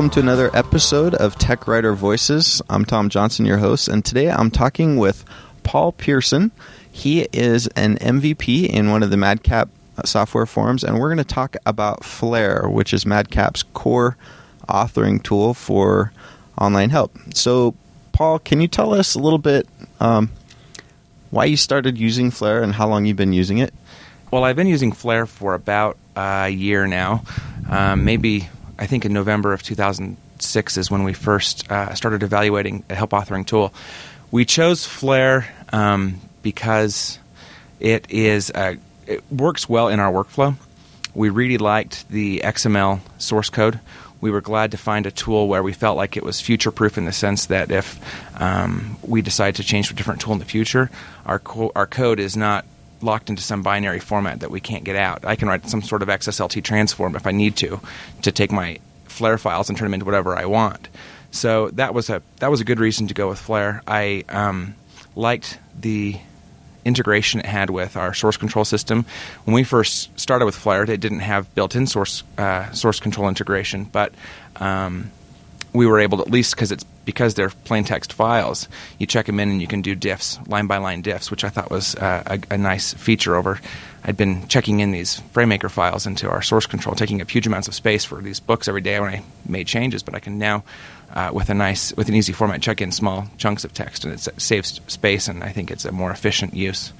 [0.00, 2.62] Welcome to another episode of Tech Writer Voices.
[2.70, 5.26] I'm Tom Johnson, your host, and today I'm talking with
[5.62, 6.52] Paul Pehrson.
[6.90, 9.68] He is an MVP in one of the Madcap
[10.06, 14.16] software forums, and we're going to talk about Flare, which is Madcap's core
[14.70, 16.14] authoring tool for
[16.58, 17.14] online help.
[17.34, 17.74] So,
[18.12, 19.68] Paul, can you tell us a little bit
[20.00, 20.30] um,
[21.28, 23.74] why you started using Flare and how long you've been using it?
[24.30, 27.22] Well, I've been using Flare for about a year now,
[27.68, 28.48] um, maybe
[28.80, 33.10] I think in November of 2006 is when we first uh, started evaluating a help
[33.10, 33.74] authoring tool.
[34.30, 37.18] We chose Flare um, because
[37.78, 40.54] it is a, it works well in our workflow.
[41.14, 43.78] We really liked the XML source code.
[44.22, 46.96] We were glad to find a tool where we felt like it was future proof
[46.96, 48.00] in the sense that if
[48.40, 50.90] um, we decide to change to a different tool in the future,
[51.26, 52.64] our co- our code is not
[53.02, 55.24] locked into some binary format that we can't get out.
[55.24, 57.80] I can write some sort of XSLT transform if I need to
[58.22, 60.88] to take my Flare files and turn them into whatever I want.
[61.30, 63.82] So that was a that was a good reason to go with Flare.
[63.86, 64.74] I um,
[65.14, 66.16] liked the
[66.84, 69.04] integration it had with our source control system.
[69.44, 73.84] When we first started with Flare, it didn't have built-in source uh, source control integration,
[73.84, 74.14] but
[74.56, 75.10] um,
[75.72, 78.68] we were able to at least because it's because they're plain text files,
[78.98, 81.48] you check them in and you can do diffs, line by line diffs, which I
[81.48, 83.60] thought was uh, a, a, nice feature over.
[84.04, 87.68] I'd been checking in these FrameMaker files into our source control, taking up huge amounts
[87.68, 90.64] of space for these books every day when I made changes, but I can now,
[91.14, 94.14] uh, with a nice, with an easy format, check in small chunks of text, and
[94.14, 96.92] it saves space, and I think it's a more efficient use.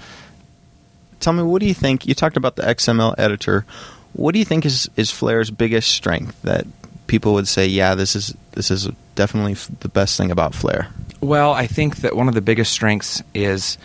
[1.21, 2.07] Tell me, what do you think?
[2.07, 3.65] You talked about the XML editor.
[4.13, 6.67] What do you think is, is Flare's biggest strength that
[7.07, 10.89] people would say, yeah, this is this is definitely the best thing about Flare?
[11.21, 13.79] Well, I think that one of the biggest strengths is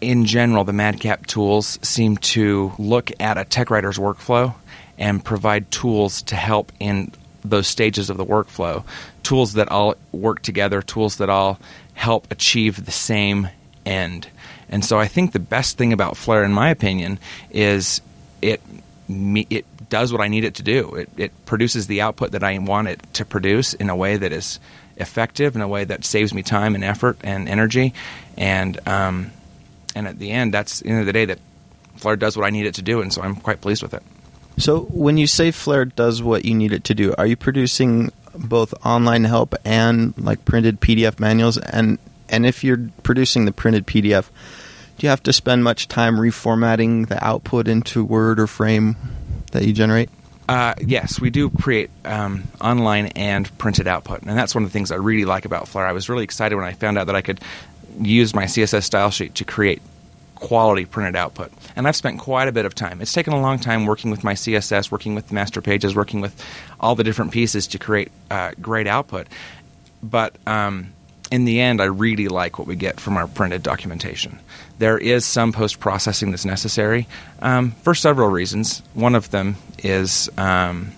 [0.00, 4.54] in general, the Madcap tools seem to look at a tech writer's workflow
[4.98, 7.10] and provide tools to help in
[7.44, 8.84] those stages of the workflow.
[9.22, 11.58] Tools that all work together, tools that all
[11.94, 13.48] help achieve the same
[13.86, 14.28] end.
[14.68, 17.18] And so I think the best thing about Flare, in my opinion,
[17.50, 18.00] is
[18.42, 18.60] it
[19.08, 20.94] it does what I need it to do.
[20.94, 24.32] It, it produces the output that I want it to produce in a way that
[24.32, 24.60] is
[24.96, 27.94] effective, in a way that saves me time and effort and energy.
[28.36, 29.32] And um,
[29.94, 31.38] and at the end, that's the end of the day that
[31.96, 34.02] Flare does what I need it to do, and so I'm quite pleased with it.
[34.58, 38.12] So when you say Flare does what you need it to do, are you producing
[38.34, 41.58] both online help and like printed PDF manuals?
[41.58, 41.98] And
[42.28, 44.28] and if you're producing the printed PDF,
[44.98, 48.96] do you have to spend much time reformatting the output into Word or Frame?
[49.54, 50.10] that you generate?
[50.46, 54.72] Uh, yes, we do create um, online and printed output, and that's one of the
[54.72, 55.86] things I really like about Flare.
[55.86, 57.40] I was really excited when I found out that I could
[57.98, 59.80] use my CSS style sheet to create
[60.34, 61.50] quality printed output.
[61.76, 63.00] And I've spent quite a bit of time.
[63.00, 66.38] It's taken a long time working with my CSS, working with master pages, working with
[66.78, 69.28] all the different pieces to create uh, great output.
[70.02, 70.92] But um,
[71.30, 74.38] in the end, I really like what we get from our printed documentation.
[74.78, 77.06] There is some post processing that's necessary
[77.40, 78.82] um, for several reasons.
[78.94, 80.92] One of them is um,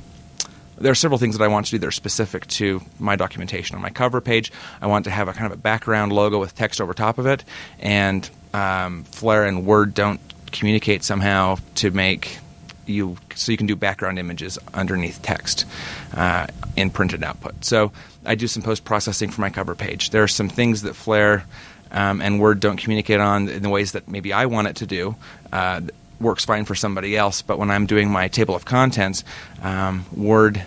[0.78, 3.76] there are several things that I want to do that are specific to my documentation.
[3.76, 6.54] On my cover page, I want to have a kind of a background logo with
[6.54, 7.44] text over top of it,
[7.78, 10.20] and um, Flare and Word don't
[10.52, 12.38] communicate somehow to make
[12.86, 15.66] you so you can do background images underneath text
[16.14, 17.64] uh, in printed output.
[17.64, 17.92] So
[18.24, 20.10] I do some post processing for my cover page.
[20.10, 21.44] There are some things that Flare
[21.90, 24.86] um, and Word don't communicate on in the ways that maybe I want it to
[24.86, 25.16] do.
[25.52, 25.82] Uh,
[26.20, 29.24] works fine for somebody else, but when I'm doing my table of contents,
[29.62, 30.62] um, Word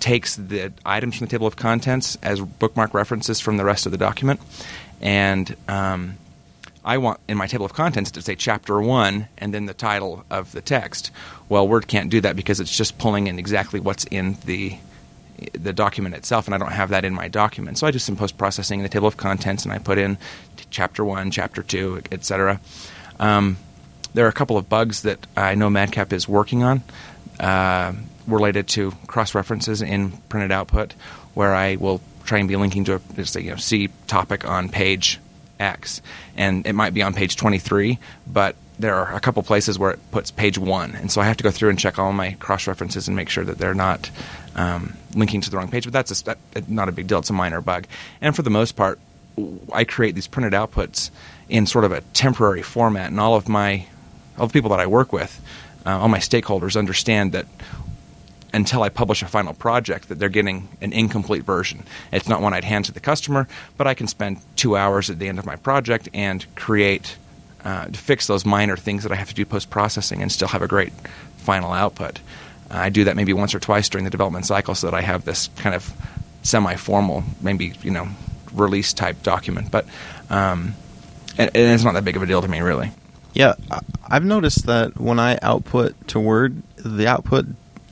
[0.00, 3.92] takes the items from the table of contents as bookmark references from the rest of
[3.92, 4.40] the document,
[5.00, 6.16] and um,
[6.84, 10.24] I want in my table of contents to say chapter one and then the title
[10.30, 11.10] of the text.
[11.48, 14.76] Well, Word can't do that because it's just pulling in exactly what's in the
[15.52, 17.78] the document itself, and I don't have that in my document.
[17.78, 20.18] So I do some post processing in the table of contents, and I put in
[20.70, 22.60] chapter one, chapter two, etc.
[23.18, 23.56] Um,
[24.14, 26.82] there are a couple of bugs that I know Madcap is working on
[27.40, 27.92] uh,
[28.26, 30.92] related to cross references in printed output,
[31.34, 34.68] where I will try and be linking to a a, you know C topic on
[34.68, 35.20] page
[35.58, 36.00] X,
[36.36, 40.00] and it might be on page 23, but there are a couple places where it
[40.10, 42.66] puts page one, and so I have to go through and check all my cross
[42.66, 44.10] references and make sure that they're not
[44.56, 45.84] um, linking to the wrong page.
[45.84, 47.86] But that's a, that, not a big deal; it's a minor bug.
[48.20, 48.98] And for the most part,
[49.72, 51.10] I create these printed outputs
[51.48, 53.86] in sort of a temporary format, and all of my
[54.38, 55.40] all the people that I work with,
[55.86, 57.46] uh, all my stakeholders understand that
[58.52, 61.82] until I publish a final project that they're getting an incomplete version.
[62.12, 65.18] It's not one I'd hand to the customer, but I can spend two hours at
[65.18, 67.16] the end of my project and create
[67.64, 70.48] uh, to fix those minor things that I have to do post processing and still
[70.48, 70.92] have a great
[71.38, 72.20] final output.
[72.70, 75.24] I do that maybe once or twice during the development cycle so that I have
[75.24, 75.92] this kind of
[76.42, 78.08] semi-formal, maybe you know,
[78.52, 79.70] release type document.
[79.70, 79.86] But
[80.30, 80.74] um,
[81.38, 82.90] and, and it's not that big of a deal to me, really.
[83.32, 83.54] Yeah,
[84.06, 87.46] I've noticed that when I output to Word, the output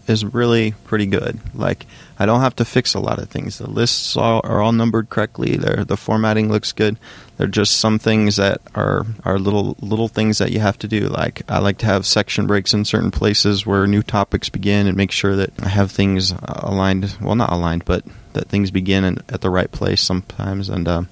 [0.06, 1.38] is really pretty good.
[1.54, 1.87] Like
[2.19, 3.58] I don't have to fix a lot of things.
[3.58, 5.56] The lists all, are all numbered correctly.
[5.56, 6.99] They're, the formatting looks good.
[7.37, 10.88] There are just some things that are are little little things that you have to
[10.88, 11.08] do.
[11.08, 14.96] Like I like to have section breaks in certain places where new topics begin, and
[14.96, 17.16] make sure that I have things aligned.
[17.20, 20.69] Well, not aligned, but that things begin in, at the right place sometimes.
[20.69, 21.02] And uh,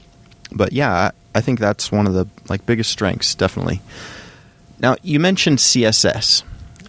[0.53, 3.81] but yeah, I, I think that's one of the like biggest strengths, definitely.
[4.79, 6.43] Now you mentioned CSS,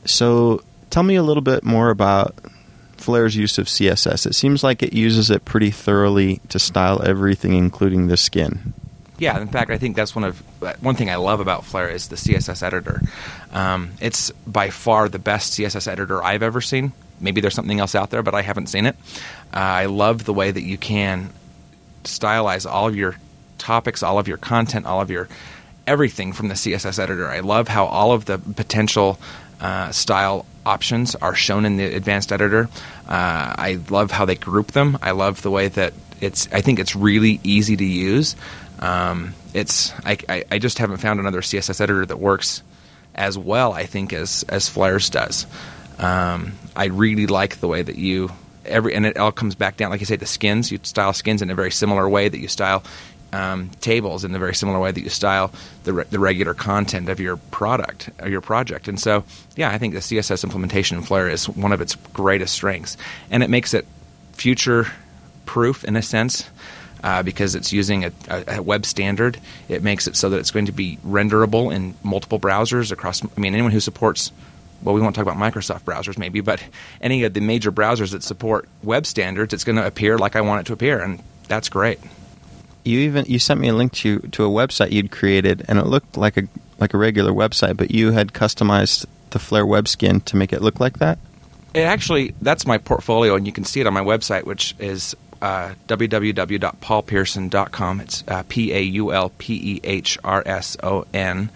[0.05, 2.35] so tell me a little bit more about
[2.97, 4.27] Flare's use of CSS.
[4.27, 8.73] It seems like it uses it pretty thoroughly to style everything, including the skin.
[9.17, 10.39] Yeah, in fact, I think that's one of
[10.81, 13.01] one thing I love about Flare is the CSS editor.
[13.51, 16.91] Um, it's by far the best CSS editor I've ever seen.
[17.19, 18.95] Maybe there's something else out there, but I haven't seen it.
[19.53, 21.29] Uh, I love the way that you can
[22.03, 23.15] stylize all of your
[23.59, 25.29] topics, all of your content, all of your
[25.85, 27.27] everything from the CSS editor.
[27.27, 29.19] I love how all of the potential
[29.59, 32.69] uh, style options are shown in the advanced editor.
[33.07, 34.97] Uh, I love how they group them.
[35.01, 36.47] I love the way that it's.
[36.51, 38.35] I think it's really easy to use.
[38.79, 39.91] Um, it's.
[40.05, 42.63] I, I, I, just haven't found another CSS editor that works
[43.15, 43.73] as well.
[43.73, 45.45] I think as as Flare's does.
[45.99, 48.31] Um, I really like the way that you
[48.65, 50.71] every and it all comes back down like you say the skins.
[50.71, 52.83] You style skins in a very similar way that you style
[53.33, 55.51] um, tables in the very similar way that you style
[55.83, 58.87] the, re- the regular content of your product or your project.
[58.87, 59.23] And so,
[59.55, 62.97] yeah, I think the CSS implementation in Flare is one of its greatest strengths,
[63.29, 63.85] and it makes it
[64.33, 64.87] future
[65.45, 66.49] proof in a sense.
[67.03, 70.51] Uh, because it's using a, a, a, web standard, it makes it so that it's
[70.51, 73.25] going to be renderable in multiple browsers across.
[73.25, 74.31] I mean, anyone who supports
[74.83, 76.63] well, we won't talk about Microsoft browsers maybe, but
[77.01, 80.41] any of the major browsers that support web standards, it's going to appear like I
[80.41, 81.99] want it to appear, and that's great
[82.83, 85.85] you even you sent me a link to to a website you'd created, and it
[85.85, 86.43] looked like a
[86.79, 90.61] like a regular website, but you had customized the Flare web skin to make it
[90.61, 91.17] look like that.
[91.73, 95.15] It actually that's my portfolio, and you can see it on my website, which is
[95.41, 98.01] uh, www.paulpehrson.com.
[98.01, 101.49] It's uh, P A U L P E H R S O N.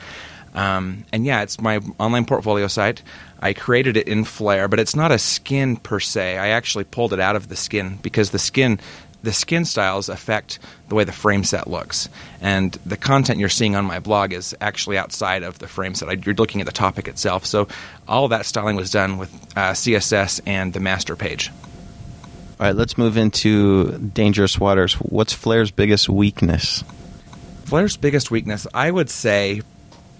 [0.54, 3.02] Um, and yeah, it's my online portfolio site.
[3.42, 6.38] I created it in Flare, but it's not a skin per se.
[6.38, 8.80] I actually pulled it out of the skin because the skin
[9.26, 12.08] the skin styles affect the way the frame set looks.
[12.40, 16.26] And the content you're seeing on my blog is actually outside of the frame set.
[16.26, 17.46] You're looking at the topic itself.
[17.46, 17.68] So
[18.08, 21.52] all that styling was done with uh, CSS and the master page.
[22.60, 24.94] All right, let's move into dangerous waters.
[24.94, 26.84] What's Flare's biggest weakness?
[27.66, 29.62] Flare's biggest weakness, I would say,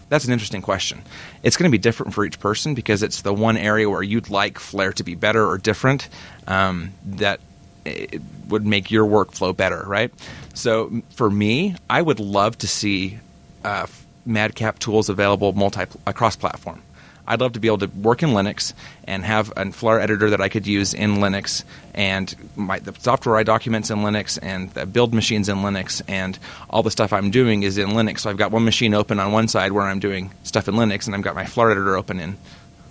[0.10, 1.02] that's an interesting question.
[1.44, 4.30] It's going to be different for each person because it's the one area where you'd
[4.30, 6.10] like Flare to be better or different.
[6.48, 7.40] Um, that
[7.86, 10.12] it would make your workflow better, right?
[10.54, 13.20] So for me, I would love to see
[13.64, 13.88] uh,
[14.26, 16.82] Madcap tools available multi across platform.
[17.28, 18.74] I'd love to be able to work in Linux
[19.06, 23.38] and have a Flare editor that I could use in Linux, and my, the software
[23.38, 26.38] I documents in Linux, and the build machines in Linux, and
[26.70, 28.20] all the stuff I'm doing is in Linux.
[28.20, 31.08] So I've got one machine open on one side where I'm doing stuff in Linux,
[31.08, 32.38] and I've got my Flare editor open in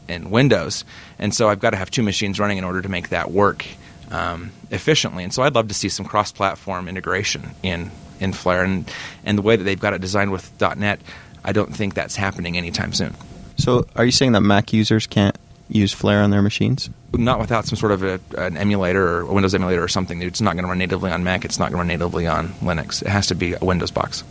[0.06, 0.84] in Windows,
[1.18, 3.64] and so I've got to have two machines running in order to make that work
[4.11, 5.25] um, efficiently.
[5.25, 8.90] And so I'd love to see some cross-platform integration in in Flare, and
[9.25, 11.00] and the way that they've got it designed with .NET,
[11.44, 13.14] I don't think that's happening anytime soon.
[13.56, 15.37] So, are you saying that Mac users can't
[15.68, 16.90] use Flare on their machines?
[17.12, 20.23] Not without some sort of a, an emulator or a Windows emulator or something.
[20.23, 21.44] It's not going to run natively on Mac.
[21.44, 23.02] It's not going to run natively on Linux.
[23.02, 24.25] It has to be a Windows box.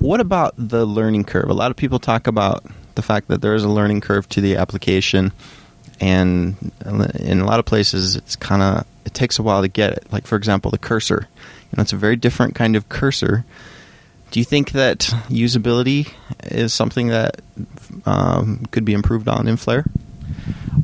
[0.00, 1.48] What about the learning curve?
[1.48, 2.64] A lot of people talk about
[2.94, 5.32] the fact that there is a learning curve to the application
[6.00, 6.56] and
[7.18, 10.06] in a lot of places it's kind of it takes a while to get it.
[10.12, 11.28] Like for example the cursor.
[11.70, 13.44] You know it's a very different kind of cursor.
[14.30, 17.40] Do you think that usability is something that
[18.04, 19.84] um, could be improved on in flare?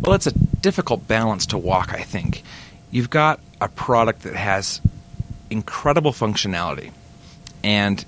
[0.01, 2.45] Well, it's a difficult balance to walk, I think.
[2.93, 4.81] You've got a product that has
[5.51, 6.93] incredible functionality,
[7.65, 8.05] and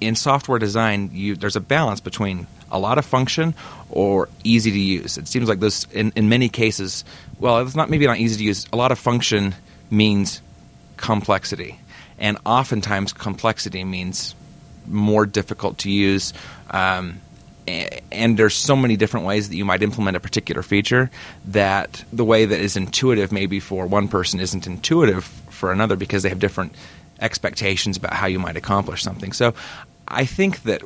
[0.00, 3.54] in software design, you, there's a balance between a lot of function
[3.90, 5.18] or easy to use.
[5.18, 7.04] It seems like this in, in many cases.
[7.38, 8.66] Well, it's not maybe not easy to use.
[8.72, 9.54] A lot of function
[9.90, 10.40] means
[10.96, 11.78] complexity,
[12.18, 14.34] and oftentimes complexity means
[14.86, 16.32] more difficult to use.
[16.70, 17.20] Um,
[18.12, 21.10] and there's so many different ways that you might implement a particular feature
[21.46, 26.22] that the way that is intuitive maybe for one person isn't intuitive for another because
[26.22, 26.74] they have different
[27.20, 29.32] expectations about how you might accomplish something.
[29.32, 29.54] So
[30.06, 30.82] I think that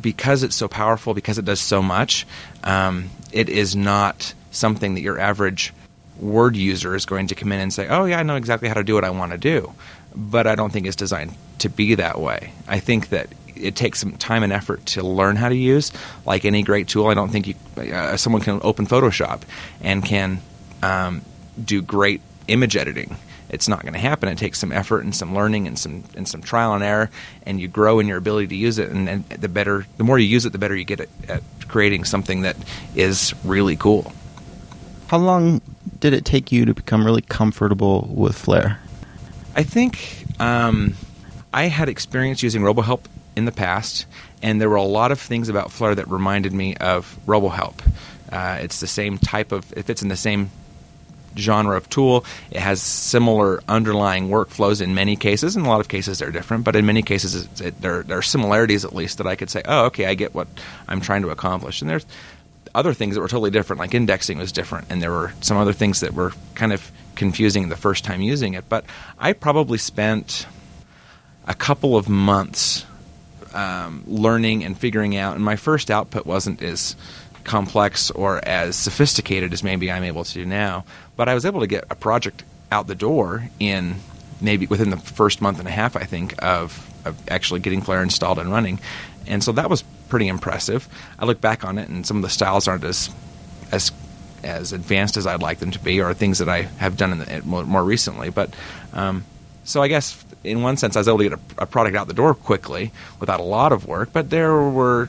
[0.00, 2.26] because it's so powerful, because it does so much,
[2.64, 5.72] um, it is not something that your average
[6.18, 8.74] word user is going to come in and say, "Oh yeah, I know exactly how
[8.74, 9.72] to do what I want to do,"
[10.14, 12.52] but I don't think it's designed to be that way.
[12.68, 15.92] I think that it takes some time and effort to learn how to use.
[16.24, 19.42] Like any great tool, I don't think you, uh, someone can open Photoshop
[19.80, 20.40] and can
[20.82, 21.22] um,
[21.62, 23.16] do great image editing.
[23.48, 24.28] It's not going to happen.
[24.28, 27.10] It takes some effort and some learning and some and some trial and error,
[27.44, 28.90] and you grow in your ability to use it.
[28.90, 31.42] And, and the better, the more you use it, the better you get at, at
[31.68, 32.56] creating something that
[32.94, 34.12] is really cool.
[35.08, 35.60] How long
[36.00, 38.80] did it take you to become really comfortable with Flare?
[39.54, 40.94] I think um,
[41.52, 43.02] I had experience using RoboHelp
[43.36, 44.06] in the past,
[44.42, 47.80] and there were a lot of things about Flare that reminded me of RoboHelp.
[48.32, 50.50] Uh, it's the same type of, it fits in the same
[51.36, 52.24] genre of tool.
[52.50, 55.56] It has similar underlying workflows in many cases.
[55.56, 58.22] In a lot of cases, they're different, but in many cases, it, there, there, are
[58.22, 60.48] similarities at least that I could say, oh, okay, I get what
[60.88, 61.80] I'm trying to accomplish.
[61.80, 62.06] And there's
[62.74, 65.72] other things that were totally different, like indexing was different, and there were some other
[65.72, 68.68] things that were kind of confusing the first time using it.
[68.68, 68.84] But
[69.18, 70.46] I probably spent
[71.46, 72.84] a couple of months
[73.54, 76.96] um, learning and figuring out, and my first output wasn't as
[77.44, 80.84] complex or as sophisticated as maybe I'm able to do now.
[81.16, 83.96] But I was able to get a project out the door in
[84.40, 88.02] maybe within the first month and a half, I think, of, of actually getting Flare
[88.02, 88.78] installed and running.
[89.26, 90.88] And so that was pretty impressive.
[91.18, 93.10] I look back on it, and some of the styles aren't as
[93.72, 93.90] as
[94.44, 97.18] as advanced as I'd like them to be, or things that I have done in
[97.18, 98.30] the, more, recently.
[98.30, 98.54] But
[98.92, 99.24] um,
[99.64, 102.06] so I guess in one sense, I was able to get a, a, product out
[102.06, 104.10] the door quickly without a lot of work.
[104.12, 105.08] But there were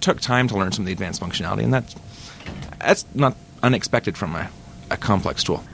[0.00, 1.96] took time to learn some of the advanced functionality, and that's
[2.78, 4.50] that's not unexpected from a,
[4.90, 5.64] a complex tool.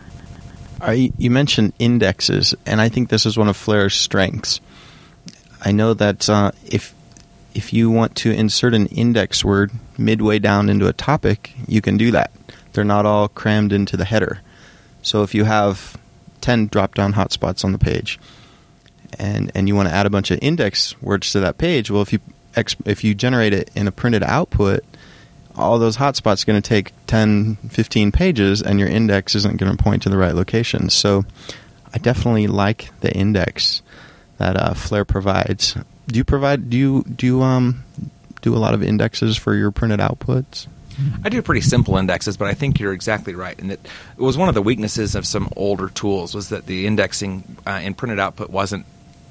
[1.18, 4.60] you mentioned indexes, and I think this is one of Flare's strengths.
[5.60, 6.94] I know that uh, if
[7.54, 11.96] if you want to insert an index word midway down into a topic, you can
[11.96, 12.30] do that.
[12.72, 14.40] They're not all crammed into the header.
[15.00, 15.96] So if you have
[16.42, 18.20] 10 drop down hotspots on the page
[19.18, 22.02] and, and you want to add a bunch of index words to that page, well,
[22.02, 22.20] if you,
[22.84, 24.84] if you generate it in a printed output,
[25.56, 29.82] all those hotspots going to take 10, 15 pages, and your index isn't going to
[29.82, 30.90] point to the right location.
[30.90, 31.24] So
[31.92, 33.82] I definitely like the index
[34.38, 35.76] that uh, Flare provides.
[36.06, 36.70] Do you provide?
[36.70, 37.82] Do you do you um
[38.42, 40.66] do a lot of indexes for your printed outputs?
[41.24, 43.58] I do pretty simple indexes, but I think you're exactly right.
[43.58, 43.80] And it,
[44.16, 47.80] it was one of the weaknesses of some older tools was that the indexing uh,
[47.82, 48.86] in printed output wasn't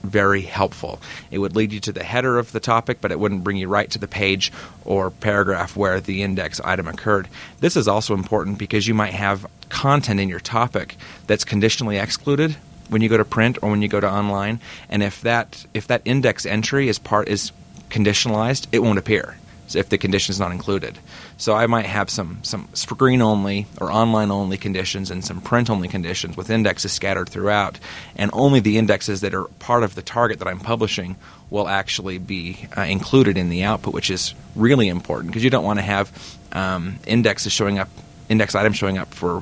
[0.05, 1.01] very helpful.
[1.31, 3.67] It would lead you to the header of the topic, but it wouldn't bring you
[3.67, 4.51] right to the page
[4.85, 7.27] or paragraph where the index item occurred.
[7.59, 10.95] This is also important because you might have content in your topic
[11.27, 12.55] that's conditionally excluded
[12.89, 14.59] when you go to print or when you go to online,
[14.89, 17.51] and if that if that index entry is part is
[17.89, 19.37] conditionalized, it won't appear
[19.73, 20.99] if the condition is not included.
[21.37, 25.69] So I might have some some screen only or online only conditions and some print
[25.69, 27.79] only conditions with indexes scattered throughout,
[28.15, 31.15] and only the indexes that are part of the target that I'm publishing
[31.49, 35.63] will actually be uh, included in the output, which is really important because you don't
[35.63, 37.89] want to have um, indexes showing up,
[38.29, 39.41] index items showing up for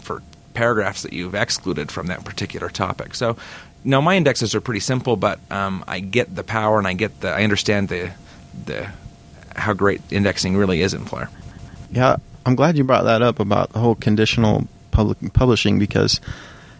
[0.00, 0.22] for
[0.54, 3.14] paragraphs that you've excluded from that particular topic.
[3.14, 3.36] So.
[3.82, 7.18] No, my indexes are pretty simple, but um, I get the power and I get
[7.22, 8.10] the I understand the
[8.66, 8.90] the
[9.60, 11.30] how great indexing really is in Flare.
[11.92, 16.20] Yeah, I'm glad you brought that up about the whole conditional public publishing because,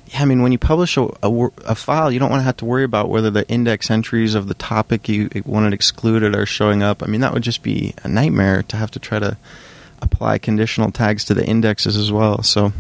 [0.07, 2.57] yeah, I mean, when you publish a, a, a, file, you don't want to have
[2.59, 6.83] to worry about whether the index entries of the topic you wanted excluded are showing
[6.83, 7.03] up.
[7.03, 9.37] I mean, that would just be a nightmare to have to try to
[10.03, 12.43] apply conditional tags to the indexes as well.
[12.43, 12.73] So.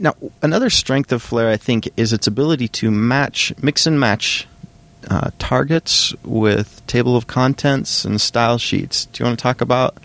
[0.00, 4.46] Now, another strength of Flare, I think, is its ability to match, mix and match
[5.08, 9.06] uh, targets with table of contents and style sheets.
[9.06, 9.96] Do you want to talk about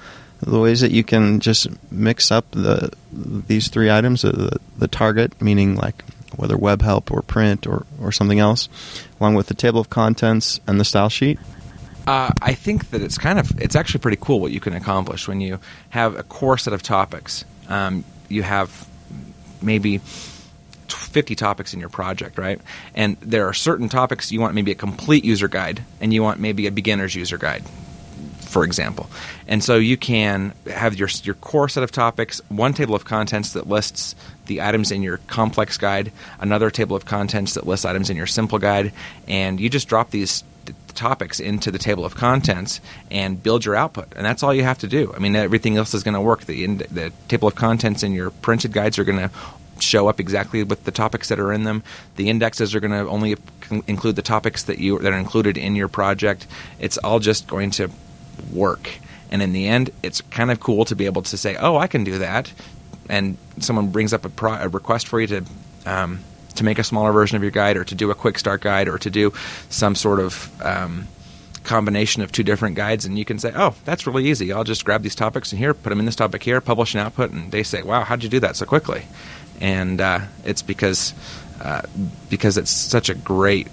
[0.41, 4.21] the ways that you can just mix up the these three items?
[4.21, 6.03] The, the target, meaning like
[6.35, 8.69] whether web help or print or, or something else,
[9.19, 11.39] along with the table of contents and the style sheet.
[12.05, 15.27] Uh, I think that it's kind of it's actually pretty cool what you can accomplish
[15.27, 15.59] when you
[15.89, 17.45] have a core set of topics.
[17.69, 18.87] Um, you have
[19.61, 20.01] maybe
[20.93, 22.59] 50 topics in your project, right?
[22.93, 26.39] And there are certain topics you want maybe a complete user guide, and you want
[26.39, 27.63] maybe a beginner's user guide,
[28.41, 29.09] for example.
[29.47, 33.53] And so you can have your your core set of topics, one table of contents
[33.53, 38.09] that lists the items in your complex guide, another table of contents that lists items
[38.09, 38.91] in your simple guide,
[39.27, 40.43] and you just drop these
[40.93, 42.79] topics into the table of contents
[43.11, 44.07] and build your output.
[44.15, 45.13] And that's all you have to do.
[45.15, 46.45] I mean, everything else is going to work.
[46.45, 49.31] The, the table of contents in your printed guides are going to
[49.79, 51.83] show up exactly with the topics that are in them.
[52.15, 53.35] The indexes are going to only
[53.87, 56.47] include the topics that you that are included in your project.
[56.79, 57.89] It's all just going to
[58.51, 58.89] work.
[59.31, 61.87] And in the end, it's kind of cool to be able to say, "Oh, I
[61.87, 62.51] can do that."
[63.09, 65.45] and someone brings up a, pro- a request for you to
[65.85, 66.19] um,
[66.55, 68.87] to make a smaller version of your guide, or to do a quick start guide,
[68.87, 69.33] or to do
[69.69, 71.07] some sort of um,
[71.63, 74.53] combination of two different guides, and you can say, "Oh, that's really easy.
[74.53, 77.01] I'll just grab these topics in here, put them in this topic here, publish an
[77.01, 79.03] output," and they say, "Wow, how'd you do that so quickly?"
[79.61, 81.13] And uh, it's because
[81.61, 81.83] uh,
[82.29, 83.67] because it's such a great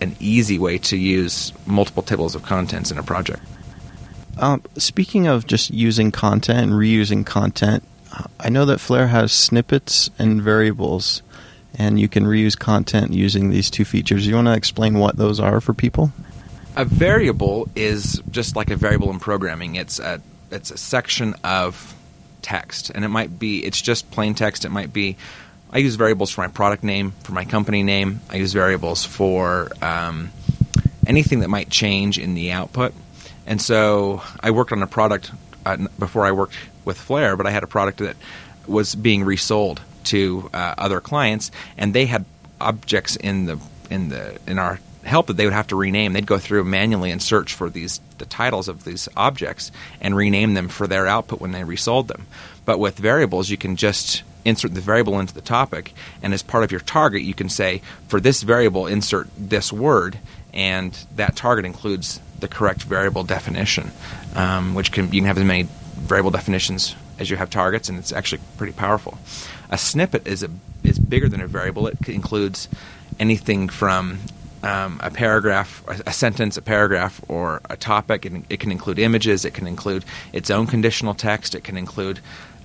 [0.00, 3.42] and easy way to use multiple tables of contents in a project.
[4.38, 7.82] Um, speaking of just using content and reusing content,
[8.40, 11.22] I know that Flare has snippets and variables,
[11.74, 14.26] and you can reuse content using these two features.
[14.26, 16.12] You want to explain what those are for people?
[16.76, 19.76] A variable is just like a variable in programming.
[19.76, 21.95] It's a it's a section of
[22.46, 24.64] text, and it might be it's just plain text.
[24.64, 25.16] It might be
[25.70, 28.20] I use variables for my product name, for my company name.
[28.30, 30.30] I use variables for um,
[31.06, 32.94] anything that might change in the output.
[33.46, 35.32] And so I worked on a product
[35.64, 38.16] uh, before I worked with Flare, but I had a product that
[38.68, 42.24] was being resold to uh, other clients, and they had
[42.60, 43.58] objects in the
[43.90, 46.12] in the in our help that they would have to rename.
[46.12, 49.70] They'd go through manually and search for these the titles of these objects
[50.00, 52.26] and rename them for their output when they resold them.
[52.64, 56.64] But with variables, you can just insert the variable into the topic, and as part
[56.64, 60.18] of your target, you can say for this variable insert this word,
[60.54, 63.90] and that target includes the correct variable definition,
[64.34, 67.98] um, which can you can have as many variable definitions as you have targets, and
[67.98, 69.18] it's actually pretty powerful.
[69.70, 70.50] A snippet is a
[70.84, 71.86] is bigger than a variable.
[71.88, 72.68] It includes
[73.18, 74.18] anything from
[74.62, 78.26] um, a paragraph, a, sentence, a paragraph, or a topic.
[78.26, 79.44] It, it, can include images.
[79.44, 81.54] It can include its own conditional text.
[81.54, 82.20] It can include.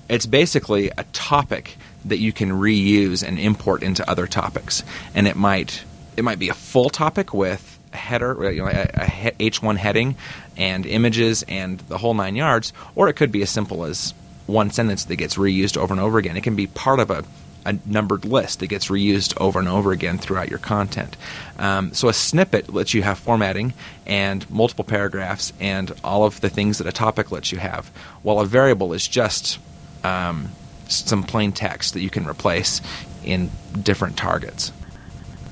[0.09, 4.83] It's basically a topic that you can reuse and import into other topics,
[5.13, 5.83] and it might
[6.17, 10.15] it might be a full topic with a header, you know, a, a H1 heading,
[10.57, 14.13] and images and the whole nine yards, or it could be as simple as
[14.47, 16.35] one sentence that gets reused over and over again.
[16.35, 17.23] It can be part of a
[17.65, 21.15] a numbered list that gets reused over and over again throughout your content.
[21.57, 23.73] Um, so a snippet lets you have formatting
[24.05, 27.87] and multiple paragraphs and all of the things that a topic lets you have,
[28.23, 29.59] while a variable is just
[30.03, 30.49] um,
[30.87, 32.81] some plain text that you can replace
[33.23, 34.71] in different targets.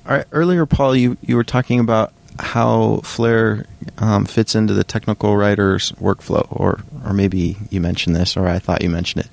[0.07, 0.25] All right.
[0.31, 3.65] Earlier, Paul, you, you were talking about how Flare
[3.97, 8.59] um, fits into the technical writer's workflow, or or maybe you mentioned this, or I
[8.59, 9.31] thought you mentioned it.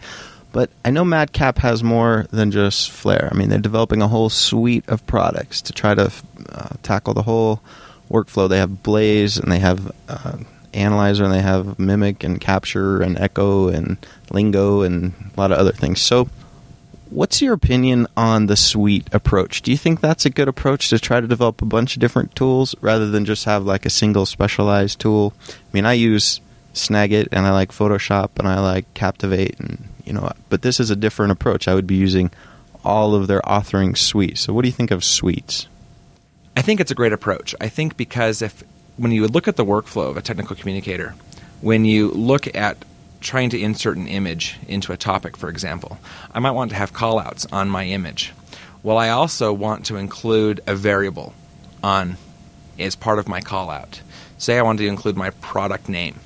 [0.57, 3.29] But I know Madcap has more than just Flare.
[3.31, 6.11] I mean, they're developing a whole suite of products to try to
[6.51, 7.61] uh, tackle the whole
[8.11, 8.49] workflow.
[8.49, 10.39] They have Blaze and they have uh,
[10.73, 13.99] Analyzer and they have Mimic and Capture and Echo and
[14.31, 16.01] Lingo and a lot of other things.
[16.01, 16.31] So,
[17.11, 19.61] what's your opinion on the suite approach?
[19.61, 22.35] Do you think that's a good approach to try to develop a bunch of different
[22.35, 25.35] tools rather than just have like a single specialized tool?
[25.51, 26.41] I mean, I use
[26.73, 30.91] Snagit and I like Photoshop and I like Captivate and you know, but this is
[30.91, 31.69] a different approach.
[31.69, 32.31] I would be using
[32.85, 34.39] all of their authoring suite.
[34.39, 35.67] So, what do you think of suites?
[36.57, 37.55] I think it's a great approach.
[37.61, 38.63] I think because if
[38.97, 41.15] when you look at the workflow of a technical communicator,
[41.61, 42.79] when you look at
[43.21, 45.99] trying to insert an image into a topic, for example,
[46.33, 48.33] I might want to have callouts on my image.
[48.83, 51.35] Well, I also want to include a variable
[51.83, 52.17] on
[52.79, 54.01] as part of my callout.
[54.39, 56.21] Say I want to include my product name.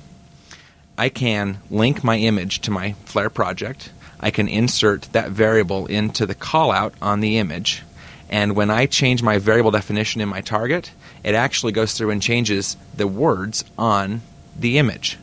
[1.01, 3.91] I can link my image to my Flare project.
[4.19, 7.81] I can insert that variable into the callout on the image.
[8.29, 10.91] And when I change my variable definition in my target,
[11.23, 14.21] it actually goes through and changes the words on
[14.55, 15.17] the image.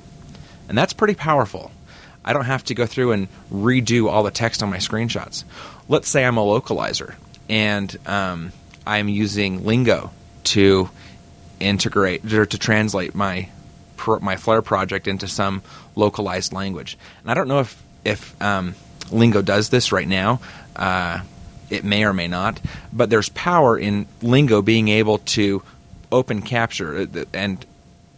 [0.68, 1.70] And that's pretty powerful.
[2.24, 5.44] I don't have to go through and redo all the text on my screenshots.
[5.88, 7.14] Let's say I'm a localizer
[7.48, 8.50] and um,
[8.84, 10.10] I'm using Lingo
[10.54, 10.90] to
[11.60, 13.48] integrate or to translate my
[13.98, 15.62] pro- my Flare project into some
[15.94, 16.96] localized language.
[17.20, 18.74] And I don't know if if um,
[19.10, 20.40] Lingo does this right now.
[20.74, 21.20] Uh,
[21.68, 22.58] it may or may not,
[22.94, 25.62] but there's power in Lingo being able to
[26.10, 27.66] open capture uh, and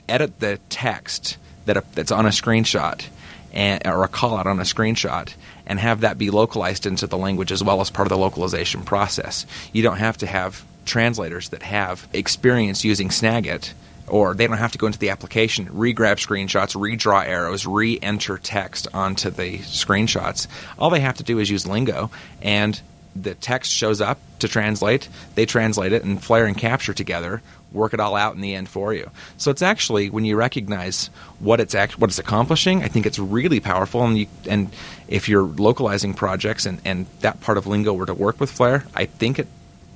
[0.08, 3.04] edit the text that that's on a screenshot
[3.52, 5.34] and, or a call out on a screenshot
[5.66, 8.82] and have that be localized into the language as well as part of the localization
[8.82, 9.46] process.
[9.72, 13.72] You don't have to have translators that have experience using Snagit
[14.10, 18.88] or they don't have to go into the application, re-grab screenshots, redraw arrows, re-enter text
[18.92, 20.46] onto the screenshots.
[20.78, 22.10] All they have to do is use Lingo,
[22.42, 22.80] and
[23.16, 25.08] the text shows up to translate.
[25.34, 27.42] They translate it, and Flare and Capture together
[27.72, 29.08] work it all out in the end for you.
[29.36, 31.06] So it's actually when you recognize
[31.38, 34.04] what it's act- what it's accomplishing, I think it's really powerful.
[34.04, 34.70] And you, and
[35.08, 38.84] if you're localizing projects and, and that part of Lingo were to work with Flare,
[38.94, 39.46] I think it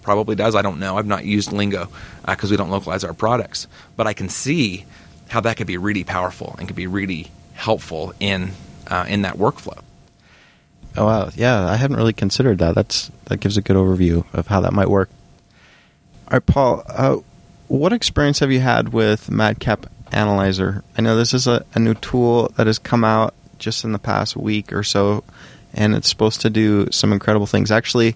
[0.04, 0.54] probably does.
[0.54, 0.96] I don't know.
[0.96, 1.88] I've not used Lingo
[2.26, 4.84] because uh, we don't localize our products, but I can see
[5.28, 8.52] how that could be really powerful and could be really helpful in
[8.86, 9.80] uh, in that workflow.
[10.96, 12.76] Oh wow, yeah, I hadn't really considered that.
[12.76, 15.10] That's that gives a good overview of how that might work.
[16.28, 17.16] All right, Paul, uh,
[17.68, 20.84] what experience have you had with Madcap Analyzer?
[20.96, 23.98] I know this is a, a new tool that has come out just in the
[23.98, 25.24] past week or so,
[25.72, 27.72] and it's supposed to do some incredible things.
[27.72, 28.14] Actually,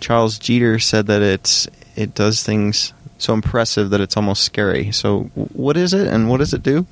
[0.00, 4.92] Charles Jeter said that it's it does things so impressive that it's almost scary.
[4.92, 6.86] So, what is it, and what does it do?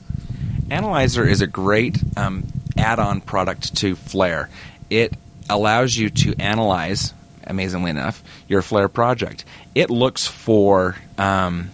[0.70, 2.44] Analyzer is a great um,
[2.76, 4.50] add-on product to Flare.
[4.90, 5.14] It
[5.48, 9.44] allows you to analyze, amazingly enough, your Flare project.
[9.74, 11.70] It looks for um,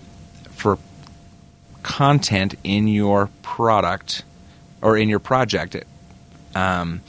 [0.50, 0.78] for
[1.82, 4.22] content in your product
[4.80, 5.76] or in your project
[6.54, 7.00] um,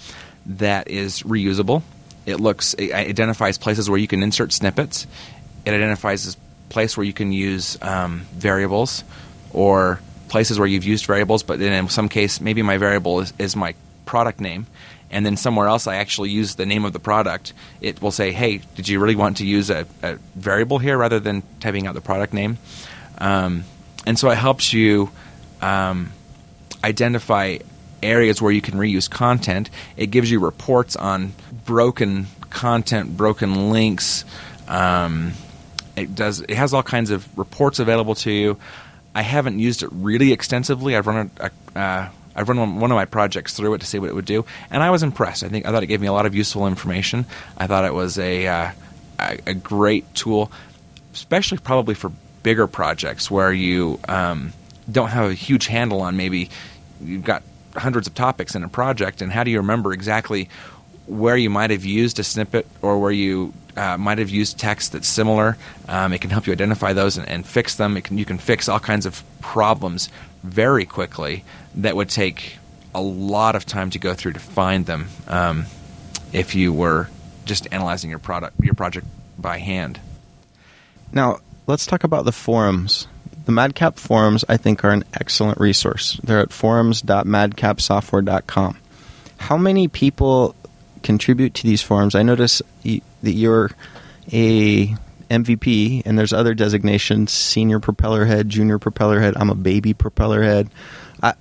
[0.46, 1.84] that is reusable.
[2.26, 5.08] It looks it identifies places where you can insert snippets.
[5.66, 6.38] It identifies a
[6.70, 9.04] place where you can use um, variables
[9.54, 13.34] or places where you've used variables, but then in some case, maybe my variable is,
[13.38, 14.68] is my product name,
[15.12, 17.54] and then somewhere else I actually use the name of the product.
[17.82, 21.20] It will say, "Hey, did you really want to use a, a variable here rather
[21.20, 22.58] than typing out the product name?"
[23.18, 23.64] Um,
[24.06, 25.10] and so it helps you
[25.62, 26.12] um,
[26.84, 27.58] identify
[28.06, 29.70] areas where you can reuse content.
[29.98, 31.34] It gives you reports on
[31.66, 34.26] broken content, broken links.
[34.68, 35.34] Um,
[35.96, 36.42] it does.
[36.42, 38.58] It has all kinds of reports available to you.
[39.14, 40.96] I haven't used it really extensively.
[40.96, 43.98] I've run a, a uh, I've run one of my projects through it to see
[43.98, 45.44] what it would do, and I was impressed.
[45.44, 47.26] I think I thought it gave me a lot of useful information.
[47.58, 48.72] I thought it was a uh,
[49.20, 50.52] a, great tool,
[51.14, 52.12] especially probably for
[52.44, 54.52] bigger projects where you um,
[54.92, 56.50] don't have a huge handle on maybe
[57.02, 57.42] you've got
[57.76, 60.50] hundreds of topics in a project, and how do you remember exactly
[61.08, 64.94] where you might have used a snippet or where you uh, might have used text
[64.94, 65.58] that's similar.
[65.88, 68.02] Um, it can help you identify those and, and fix them.
[68.02, 70.10] Can, you can fix all kinds of problems
[70.44, 71.44] very quickly
[71.76, 72.58] that would take
[72.94, 75.66] a lot of time to go through to find them um,
[76.32, 77.10] if you were
[77.44, 79.06] just analyzing your product your project
[79.38, 80.00] by hand.
[81.12, 83.08] Now let's talk about the forums.
[83.46, 86.20] The Madcap forums, I think, are an excellent resource.
[86.24, 88.78] They're at forums.madcapsoftware.com.
[89.38, 90.56] How many people
[91.06, 92.16] contribute to these forums.
[92.16, 93.72] I notice that you're
[94.34, 94.94] a
[95.30, 99.36] MVP, and there's other designations: senior propeller head, junior propeller head.
[99.38, 100.70] I'm a baby propeller head.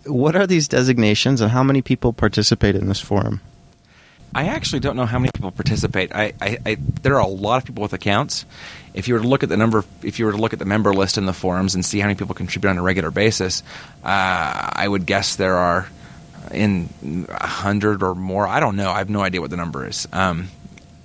[0.05, 3.40] What are these designations, and how many people participate in this forum?
[4.35, 6.14] I actually don't know how many people participate.
[6.14, 8.44] I, I, I, there are a lot of people with accounts.
[8.92, 10.64] If you were to look at the number, if you were to look at the
[10.64, 13.62] member list in the forums and see how many people contribute on a regular basis,
[14.03, 15.88] uh, I would guess there are
[16.51, 16.88] in
[17.29, 18.47] a hundred or more.
[18.47, 18.90] I don't know.
[18.90, 20.09] I have no idea what the number is.
[20.12, 20.49] Um,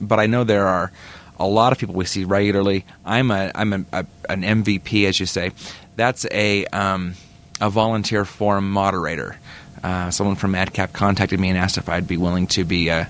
[0.01, 0.91] but I know there are
[1.39, 2.85] a lot of people we see regularly.
[3.05, 5.51] I'm a I'm a, a, an MVP, as you say.
[5.95, 7.13] That's a um,
[7.61, 9.37] a volunteer forum moderator.
[9.83, 13.09] Uh, someone from Madcap contacted me and asked if I'd be willing to be a,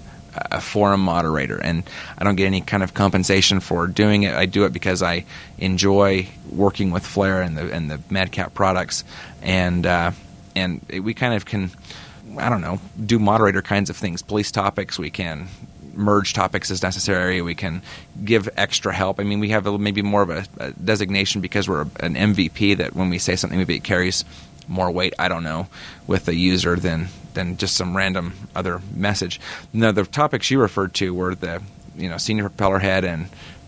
[0.52, 1.84] a forum moderator, and
[2.18, 4.34] I don't get any kind of compensation for doing it.
[4.34, 5.26] I do it because I
[5.58, 9.04] enjoy working with Flare and the and the Madcap products,
[9.42, 10.12] and uh,
[10.56, 11.72] and we kind of can
[12.38, 15.00] I don't know, do moderator kinds of things, police topics.
[15.00, 15.48] We can
[15.94, 17.42] merge topics as necessary.
[17.42, 17.82] We can
[18.24, 19.20] give extra help.
[19.20, 22.78] I mean, we have a, maybe more of a, a designation because we're an MVP
[22.78, 24.24] that when we say something, maybe it carries
[24.70, 25.14] more weight.
[25.20, 25.68] I don't know
[26.08, 29.40] with the user than than just some random other message.
[29.74, 31.62] Now, the topics you referred to were the
[31.96, 33.28] you know senior propeller head and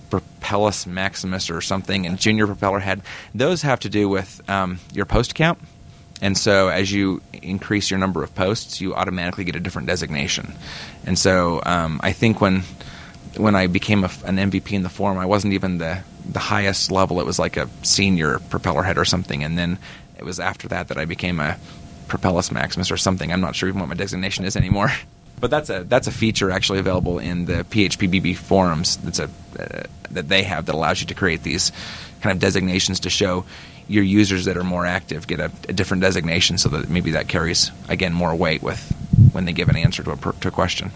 [0.09, 3.01] Propellus Maximus or something, and junior propeller head.
[3.33, 5.59] Those have to do with um, your post count
[6.21, 10.53] and so as you increase your number of posts, you automatically get a different designation.
[11.03, 12.63] And so um, I think when
[13.37, 16.91] when I became a, an MVP in the forum, I wasn't even the the highest
[16.91, 17.19] level.
[17.19, 19.43] It was like a senior propeller head or something.
[19.43, 19.79] And then
[20.21, 21.57] it was after that that I became a
[22.07, 23.31] Propellus Maximus or something.
[23.31, 24.91] I'm not sure even what my designation is anymore.
[25.39, 28.97] But that's a that's a feature actually available in the PHPBB forums.
[28.97, 31.71] That's a uh, that they have that allows you to create these
[32.21, 33.43] kind of designations to show
[33.87, 37.27] your users that are more active get a, a, different designation so that maybe that
[37.27, 38.79] carries again more weight with
[39.31, 40.91] when they give an answer to a, to a question.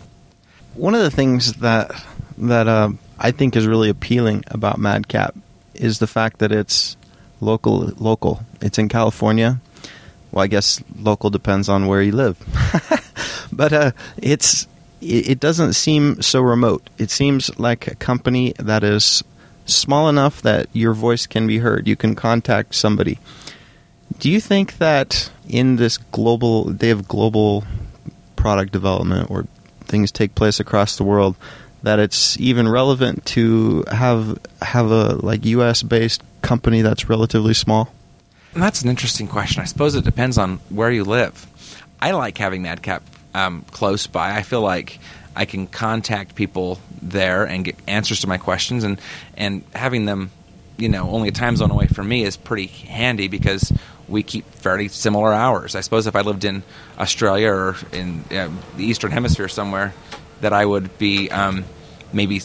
[0.75, 1.91] One of the things that
[2.37, 5.35] that uh, I think is really appealing about Madcap
[5.73, 6.97] is the fact that it's
[7.45, 7.91] local.
[7.97, 8.41] Local.
[8.61, 9.59] It's in California.
[10.31, 12.37] Well, I guess local depends on where you live,
[13.53, 14.67] but uh, it's
[15.01, 16.89] it doesn't seem so remote.
[16.97, 19.23] It seems like a company that is
[19.65, 21.87] small enough that your voice can be heard.
[21.87, 23.19] You can contact somebody.
[24.19, 27.63] Do you think that in this global day of global
[28.35, 29.45] product development where
[29.81, 31.35] things take place across the world
[31.85, 37.93] that it's even relevant to have have a like US based company that's relatively small?
[38.53, 39.61] That's an interesting question.
[39.61, 41.45] I suppose it depends on where you live.
[42.01, 43.03] I like having Madcap
[43.35, 44.35] um, close by.
[44.35, 44.99] I feel like
[45.35, 48.99] I can contact people there and get answers to my questions, and
[49.37, 50.31] and having them,
[50.77, 53.71] you know, only a time zone away from me is pretty handy because
[54.07, 55.75] we keep fairly similar hours.
[55.75, 56.63] I suppose if I lived in
[56.97, 59.93] Australia or in uh, the Eastern Hemisphere somewhere,
[60.41, 61.65] that I would be um,
[62.13, 62.41] maybe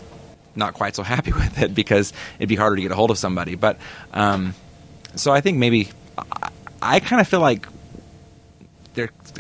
[0.57, 3.19] not quite so happy with it because it'd be harder to get a hold of
[3.19, 3.55] somebody.
[3.55, 3.79] But
[4.13, 4.55] um,
[5.15, 6.51] so I think maybe I,
[6.83, 7.67] I kind of feel like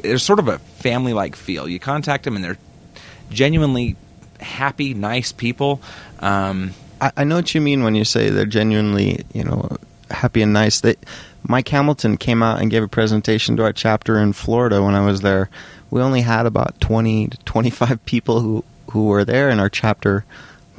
[0.03, 1.69] there's sort of a family like feel.
[1.69, 2.59] You contact them and they're
[3.31, 3.97] genuinely
[4.41, 5.81] happy, nice people.
[6.21, 9.77] Um, I, I, know what you mean when you say they're genuinely, you know,
[10.11, 10.81] happy and nice.
[10.81, 10.99] That
[11.47, 15.05] Mike Hamilton came out and gave a presentation to our chapter in Florida when I
[15.05, 15.51] was there.
[15.91, 20.25] We only had about twenty to twenty-five people who who were there in our chapter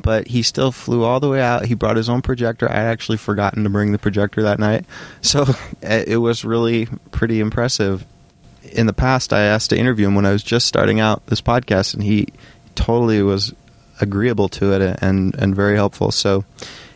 [0.02, 1.66] but he still flew all the way out.
[1.66, 2.68] He brought his own projector.
[2.68, 4.84] I had actually forgotten to bring the projector that night,
[5.22, 5.46] so
[5.82, 8.04] it was really pretty impressive
[8.72, 11.42] in the past, I asked to interview him when I was just starting out this
[11.42, 12.28] podcast, and he
[12.76, 13.54] totally was
[14.00, 16.12] agreeable to it and and very helpful.
[16.12, 16.46] So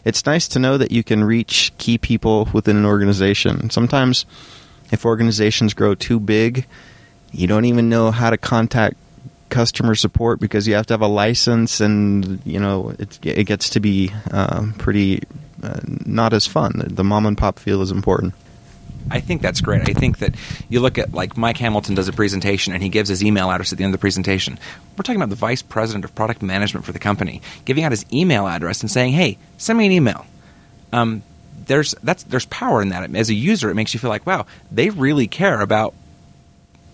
[0.04, 3.70] it's nice to know that you can reach key people within an organization.
[3.70, 4.26] Sometimes,
[4.92, 6.66] if organizations grow too big,
[7.36, 8.96] you don't even know how to contact
[9.50, 13.70] customer support because you have to have a license, and you know it, it gets
[13.72, 15.24] to be uh, pretty
[15.62, 16.82] uh, not as fun.
[16.86, 18.34] The mom and pop feel is important.
[19.12, 19.88] I think that's great.
[19.88, 20.34] I think that
[20.68, 23.72] you look at like Mike Hamilton does a presentation and he gives his email address
[23.72, 24.58] at the end of the presentation.
[24.98, 28.04] We're talking about the vice president of product management for the company giving out his
[28.12, 30.26] email address and saying, "Hey, send me an email."
[30.92, 31.22] Um,
[31.68, 33.14] there's that's there's power in that.
[33.16, 35.94] As a user, it makes you feel like, wow, they really care about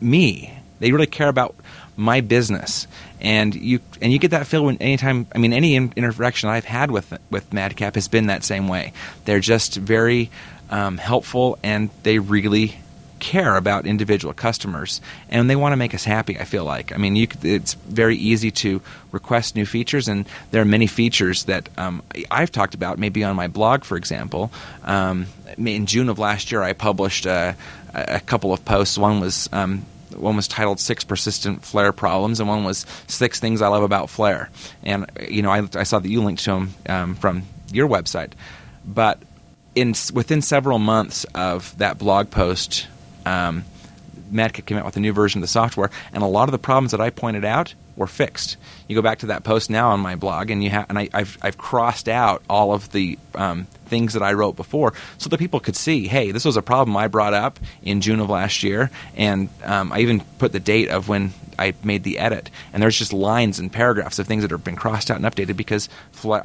[0.02, 0.54] me.
[0.80, 1.56] They really care about
[1.96, 2.88] my business,
[3.20, 5.28] and you and you get that feel when anytime.
[5.36, 8.94] I mean, any interaction I've had with with Madcap has been that same way.
[9.26, 10.32] They're just very
[10.72, 12.78] um, helpful and they really
[13.20, 16.98] care about individual customers and they want to make us happy i feel like i
[16.98, 21.70] mean you, it's very easy to request new features and there are many features that
[21.78, 24.52] um, i've talked about maybe on my blog for example
[24.86, 27.56] um, in june of last year i published a,
[27.94, 32.50] a couple of posts one was um, one was titled Six Persistent Flare Problems, and
[32.50, 34.50] one was Six Things I Love About Flare.
[34.84, 38.32] And, you know, I, I saw that you linked to them um, from your website.
[38.86, 39.22] But
[39.76, 42.88] in within several months of that blog post,
[43.26, 43.64] um,
[44.32, 46.60] Madcap came out with a new version of the software, and a lot of the
[46.60, 48.58] problems that I pointed out were fixed.
[48.88, 51.10] You go back to that post now on my blog, and you have, and I,
[51.14, 55.38] have I've crossed out all of the um, things that I wrote before, so that
[55.38, 58.64] people could see, hey, this was a problem I brought up in June of last
[58.64, 62.82] year, and um, I even put the date of when I made the edit, and
[62.82, 65.90] there's just lines and paragraphs of things that have been crossed out and updated because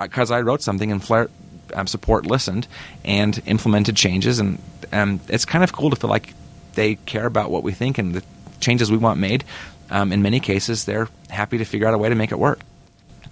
[0.02, 1.30] because I wrote something and Flare
[1.74, 2.66] um, support listened
[3.04, 4.58] and implemented changes, and
[4.92, 6.34] um, it's kind of cool to feel like
[6.74, 8.22] they care about what we think and the
[8.60, 9.44] changes we want made.
[9.90, 12.60] Um, in many cases, they're happy to figure out a way to make it work.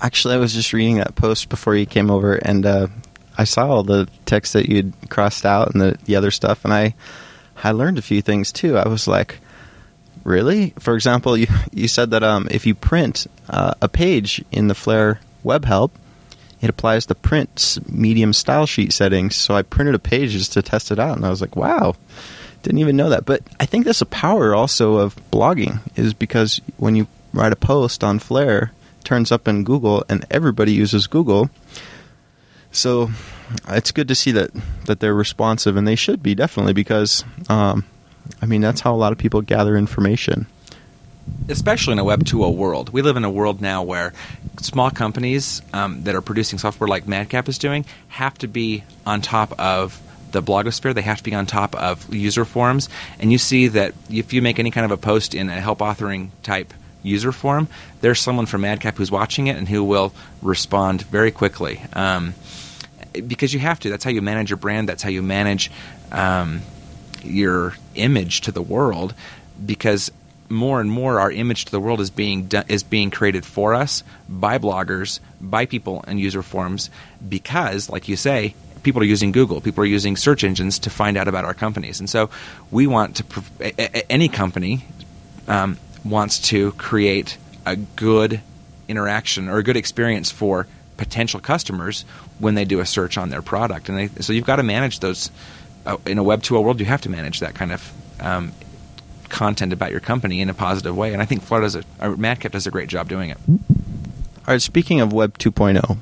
[0.00, 2.87] Actually, I was just reading that post before you came over, and uh,
[3.37, 6.73] I saw all the text that you'd crossed out and the, the other stuff, and
[6.73, 6.94] I
[7.62, 8.77] I learned a few things too.
[8.77, 9.38] I was like,
[10.25, 10.75] really?
[10.79, 14.75] For example, you you said that um, if you print uh, a page in the
[14.75, 15.97] Flare web help,
[16.61, 19.37] it applies the print medium style sheet settings.
[19.37, 21.94] So I printed a page just to test it out, and I was like, wow,
[22.62, 23.25] didn't even know that.
[23.25, 27.57] But I think that's a power also of blogging is because when you write a
[27.57, 28.73] post on Flare,
[29.05, 31.51] turns up in Google, and everybody uses Google.
[32.75, 33.11] So
[33.69, 34.51] it's good to see that
[34.87, 37.85] that they're responsive, and they should be definitely because, um,
[38.43, 40.47] I mean, that's how a lot of people gather information
[41.49, 42.91] especially in a Web 2.0 world.
[42.91, 44.13] We live in a world now where
[44.61, 49.21] small companies um, that are producing software like Madcap is doing have to be on
[49.21, 50.01] top of
[50.33, 50.95] the blogosphere.
[50.95, 52.89] They have to be on top of user forums.
[53.19, 55.79] And you see that if you make any kind of a post in a help
[55.79, 57.69] authoring type user form,
[58.01, 61.81] there's someone from Madcap who's watching it and who will respond very quickly.
[61.93, 62.35] Um,
[63.27, 63.90] because you have to.
[63.90, 64.88] That's how you manage your brand.
[64.88, 65.70] That's how you manage
[66.12, 66.62] um,
[67.22, 69.14] your image to the world.
[69.64, 70.11] Because
[70.48, 73.74] more and more our image to the world is being do- is being created for
[73.74, 76.90] us by bloggers, by people in user forums,
[77.27, 81.16] because, like you say, people are using Google, people are using search engines to find
[81.16, 82.31] out about our companies, and so
[82.70, 84.11] we want to.
[84.11, 84.85] any company
[85.48, 88.40] um, wants to create a good
[88.88, 90.66] interaction or a good experience for
[90.97, 92.05] potential customers
[92.39, 95.01] when they do a search on their product, and they, so you've got to manage
[95.01, 95.31] those.
[95.87, 98.53] Uh, in a Web 2.0 world, you have to manage that kind of um,
[99.29, 101.13] content about your company in a positive way.
[101.13, 103.39] And I think Flare does a, Madcap does a great job doing it.
[103.49, 103.59] All
[104.47, 105.99] right, speaking of Web 2.0,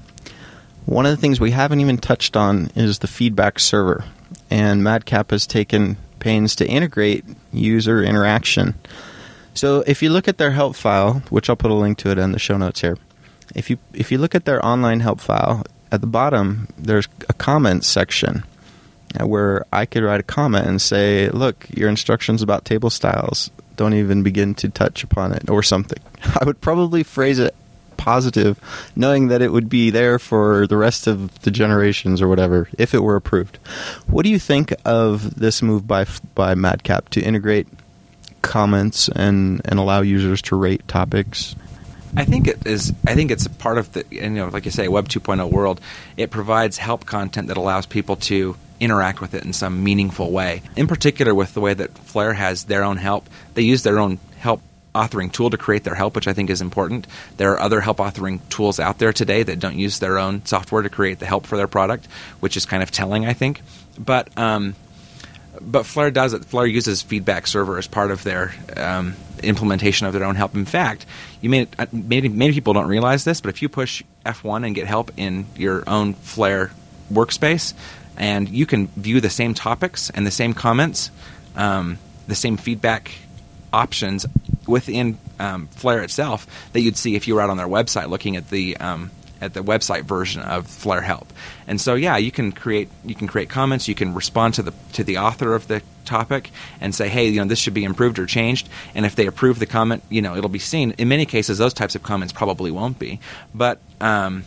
[0.87, 4.05] one of the things we haven't even touched on is the feedback server.
[4.51, 8.75] And Madcap has taken pains to integrate user interaction.
[9.55, 12.19] So if you look at their help file, which I'll put a link to it
[12.19, 12.97] in the show notes here,
[13.55, 17.35] if you if you look at their online help file, at the bottom there's a
[17.35, 18.45] comments section
[19.21, 23.51] uh, where I could write a comment and say, "Look, your instructions about table styles
[23.77, 26.03] don't even begin to touch upon it," or something.
[26.41, 27.55] I would probably phrase it
[28.03, 28.59] positive,
[28.97, 32.95] knowing that it would be there for the rest of the generations or whatever if
[32.95, 33.59] it were approved.
[34.09, 37.69] What do you think of this move by by Madcap to integrate
[38.43, 41.55] comments and and allow users to rate topics?
[42.17, 42.93] I think it is.
[43.07, 45.81] I think it's a part of the, you know, like you say, Web 2.0 world.
[46.17, 50.63] It provides help content that allows people to interact with it in some meaningful way.
[50.77, 54.19] In particular, with the way that Flare has their own help, they use their own
[54.39, 54.61] help
[54.95, 57.07] authoring tool to create their help, which I think is important.
[57.39, 60.83] There are other help authoring tools out there today that don't use their own software
[60.83, 62.07] to create the help for their product,
[62.41, 63.63] which is kind of telling, I think.
[63.99, 64.75] But um,
[65.61, 66.45] but Flare does it.
[66.45, 70.55] Flare uses Feedback Server as part of their um, implementation of their own help.
[70.55, 71.07] In fact,
[71.41, 74.75] you may uh, many, many people don't realize this, but if you push F1 and
[74.75, 76.71] get help in your own Flare
[77.13, 77.75] workspace,
[78.17, 81.11] and you can view the same topics and the same comments,
[81.57, 83.13] um, the same feedback
[83.73, 84.27] options
[84.67, 88.37] within um, Flare itself that you'd see if you were out on their website looking
[88.37, 89.11] at the um,
[89.43, 91.31] at the website version of Flare Help.
[91.67, 93.89] And so, yeah, you can create you can create comments.
[93.89, 96.51] You can respond to the to the author of the topic
[96.81, 98.69] and say, hey, you know, this should be improved or changed.
[98.95, 100.93] And if they approve the comment, you know, it'll be seen.
[100.93, 103.21] In many cases, those types of comments probably won't be,
[103.55, 104.45] but um,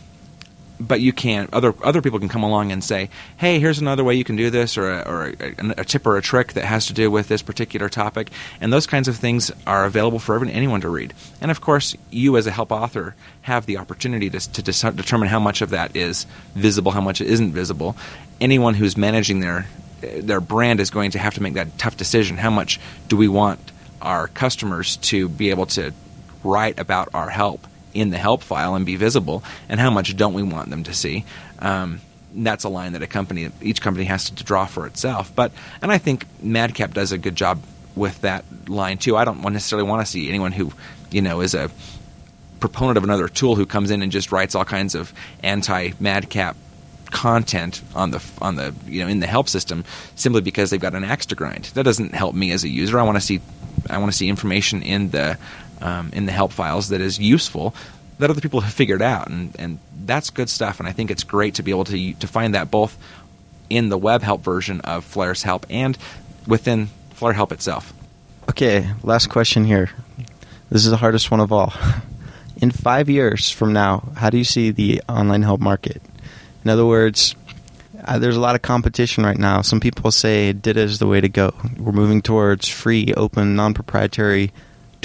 [0.78, 4.14] but you can other other people can come along and say, "Hey, here's another way
[4.14, 6.86] you can do this," or a, or a, a, tip or a trick that has
[6.86, 10.54] to do with this particular topic, and those kinds of things are available for everyone,
[10.54, 11.14] anyone to read.
[11.40, 15.28] And of course, you as a help author have the opportunity to, to dis- determine
[15.28, 17.96] how much of that is visible, how much it isn't visible.
[18.40, 19.66] Anyone who's managing their
[20.00, 22.36] their brand is going to have to make that tough decision.
[22.36, 23.60] How much do we want
[24.02, 25.92] our customers to be able to
[26.44, 27.66] write about our help?
[28.00, 30.94] In the help file and be visible, and how much don't we want them to
[30.94, 31.24] see?
[31.58, 32.00] Um,
[32.34, 35.34] that's a line that a company, each company has to draw for itself.
[35.34, 37.62] But and I think Madcap does a good job
[37.94, 39.16] with that line too.
[39.16, 40.72] I don't necessarily want to see anyone who,
[41.10, 41.70] you know, is a
[42.60, 46.56] proponent of another tool who comes in and just writes all kinds of anti Madcap
[47.10, 49.84] content on the on the you know in the help system
[50.16, 51.64] simply because they've got an axe to grind.
[51.74, 52.98] That doesn't help me as a user.
[52.98, 53.40] I want to see
[53.88, 55.38] I want to see information in the
[55.80, 57.74] um, in the help files that is useful
[58.18, 60.80] that other people have figured out, and and that's good stuff.
[60.80, 62.96] And I think it's great to be able to to find that both
[63.68, 65.98] in the web help version of Flare's help and
[66.46, 67.92] within Flare help itself.
[68.48, 69.90] Okay, last question here.
[70.70, 71.72] This is the hardest one of all.
[72.58, 76.00] In five years from now, how do you see the online help market?
[76.64, 77.34] In other words,
[78.02, 79.60] uh, there's a lot of competition right now.
[79.60, 81.52] Some people say DITA is the way to go.
[81.76, 84.52] We're moving towards free, open, non proprietary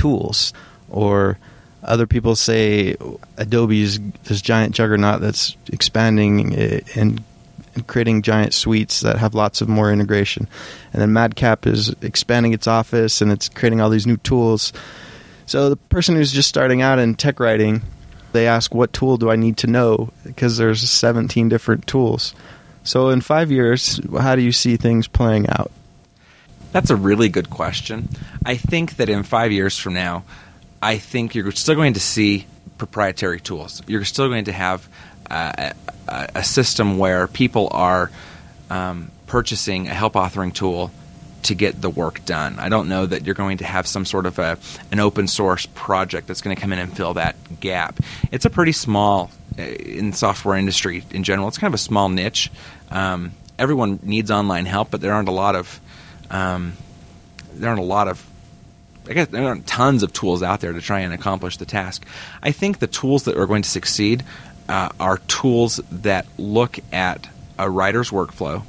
[0.01, 0.53] tools.
[0.89, 1.37] Or
[1.83, 2.95] other people say
[3.37, 6.55] Adobe is this giant juggernaut that's expanding
[6.95, 7.23] and,
[7.87, 10.45] creating giant suites that have lots of more integration.
[10.91, 14.73] And then Madcap is expanding its office and it's creating all these new tools.
[15.45, 17.81] So the person who's just starting out in tech writing,
[18.33, 22.35] they ask, "What tool do I need to know?" Because there's 17 different tools.
[22.83, 25.71] So in five years, how do you see things playing out?
[26.71, 28.09] That's a really good question.
[28.45, 30.23] I think that in five years from now,
[30.81, 33.83] I think you're still going to see proprietary tools.
[33.87, 34.87] You're still going to have
[35.29, 35.73] uh,
[36.07, 38.09] a, a, system where people are
[38.69, 40.91] um, purchasing a help authoring tool
[41.43, 42.57] to get the work done.
[42.59, 44.57] I don't know that you're going to have some sort of a,
[44.91, 47.99] an open source project that's going to come in and fill that gap.
[48.31, 51.47] It's a pretty small uh, in software industry in general.
[51.47, 52.51] It's kind of a small niche.
[52.89, 55.79] Um, everyone needs online help, but there aren't a lot of
[56.31, 56.73] um,
[57.53, 58.25] there aren't a lot of
[59.07, 62.05] I guess there aren't tons of tools out there to try and accomplish the task.
[62.41, 64.23] I think the tools that are going to succeed
[64.69, 67.27] uh, are tools that look at
[67.57, 68.63] a writer's workflow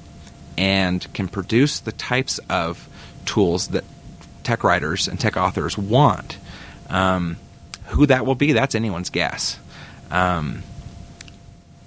[0.57, 2.89] and can produce the types of
[3.25, 3.85] tools that
[4.43, 6.39] tech writers and tech authors want.
[6.89, 7.37] Um,
[7.87, 9.59] who that will be, that's anyone's guess.
[10.11, 10.63] Um,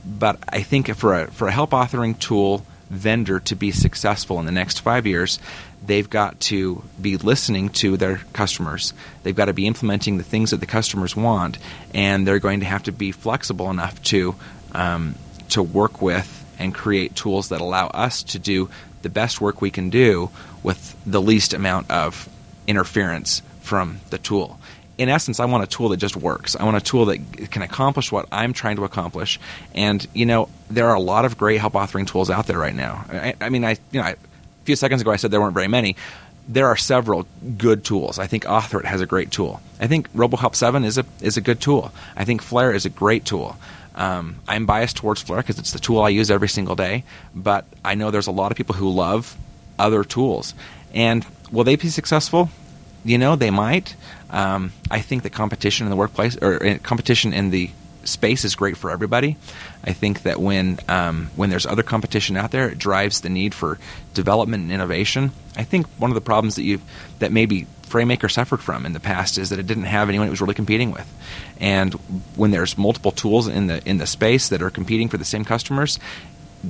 [0.06, 4.46] but I think for a for a help authoring tool vendor to be successful in
[4.46, 5.40] the next five years,
[5.86, 8.94] they've got to be listening to their customers.
[9.24, 11.58] They've got to be implementing the things that the customers want,
[11.94, 14.36] and they're going to have to be flexible enough to
[14.74, 15.16] um,
[15.50, 18.70] to work with and create tools that allow us to do
[19.02, 20.30] the best work we can do
[20.64, 22.28] with the least amount of
[22.68, 24.60] interference from the tool
[24.98, 26.56] in essence, I want a tool that just works.
[26.56, 29.40] I want a tool that can accomplish what I'm trying to accomplish.
[29.74, 32.76] And you know, there are a lot of great help authoring tools out there right
[32.76, 33.06] now.
[33.12, 34.18] I, I mean, I you know, I, a
[34.66, 35.96] few seconds ago I said there weren't very many.
[36.48, 37.26] there are several
[37.58, 38.20] good tools.
[38.20, 39.62] I think Authorit has a great tool.
[39.80, 41.92] I think RoboHelp 7 is a is a good tool.
[42.16, 43.58] I think Flare is a great tool.
[43.96, 47.66] Um, I'm biased towards Flare because it's the tool I use every single day, but
[47.84, 49.36] I know there's a lot of people who love
[49.80, 50.54] other tools.
[50.94, 52.50] And will they be successful?
[53.06, 53.96] You know, they might.
[54.30, 57.70] Um, I think the competition in the workplace or uh, competition in the
[58.04, 59.36] space is great for everybody.
[59.84, 63.54] I think that when um, when there's other competition out there, it drives the need
[63.54, 63.78] for
[64.14, 65.32] development and innovation.
[65.56, 66.82] I think one of the problems that you
[67.20, 70.32] that maybe FrameMaker suffered from in the past is that it didn't have anyone it
[70.32, 71.08] was really competing with.
[71.60, 71.94] And
[72.36, 75.46] when there's multiple tools in the in the space that are competing for the same
[75.46, 76.00] customers,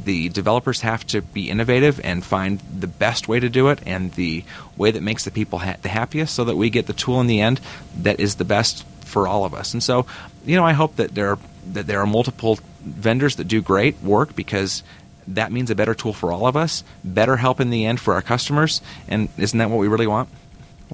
[0.04, 4.12] the developers have to be innovative and find the best way to do it and
[4.14, 4.44] the
[4.78, 7.28] way that makes the people ha- the happiest so that we get the tool in
[7.28, 7.62] the end
[8.02, 9.74] that is the best for all of us.
[9.74, 10.06] And so,
[10.46, 11.40] you know, I hope that there are,
[11.74, 14.84] that there are multiple vendors that do great work because
[15.28, 18.14] that means a better tool for all of us, better help in the end for
[18.14, 20.30] our customers, and isn't that what we really want?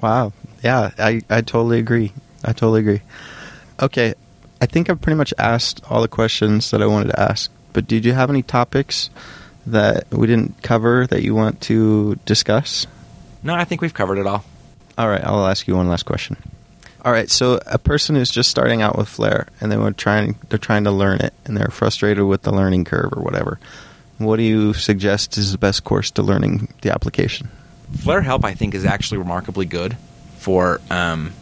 [0.00, 0.32] Wow.
[0.62, 2.12] Yeah, I, I totally agree.
[2.44, 3.02] I totally agree.
[3.80, 4.14] Okay,
[4.60, 7.86] I think I've pretty much asked all the questions that I wanted to ask, but
[7.86, 9.10] did you have any topics
[9.66, 12.86] that we didn't cover that you want to discuss?
[13.42, 14.44] No, I think we've covered it all.
[14.98, 16.36] All right, I'll ask you one last question.
[17.04, 20.36] All right, so a person is just starting out with Flare, and they were trying
[20.48, 23.58] they're trying to learn it, and they're frustrated with the learning curve or whatever.
[24.18, 27.48] What do you suggest is the best course to learning the application?
[27.98, 29.96] Flare Help, I think, is actually remarkably good
[30.38, 30.80] for.
[30.90, 31.32] Um,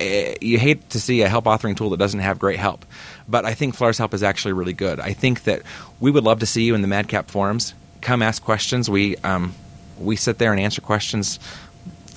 [0.00, 2.86] eh, you hate to see a help authoring tool that doesn't have great help,
[3.28, 4.98] but I think Flare's help is actually really good.
[5.00, 5.62] I think that
[6.00, 7.74] we would love to see you in the Madcap forums.
[8.00, 8.88] Come ask questions.
[8.88, 9.54] We um,
[9.98, 11.38] we sit there and answer questions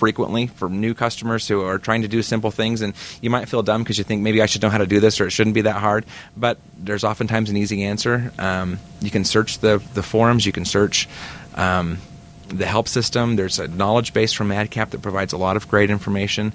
[0.02, 3.62] frequently for new customers who are trying to do simple things and you might feel
[3.62, 5.54] dumb because you think maybe I should know how to do this or it shouldn't
[5.54, 10.02] be that hard but there's oftentimes an easy answer um, you can search the, the
[10.02, 11.08] forums you can search
[11.54, 12.00] um,
[12.48, 15.92] the help system there's a knowledge base from madcap that provides a lot of great
[15.92, 16.52] information